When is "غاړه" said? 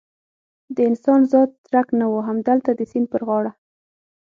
3.27-3.51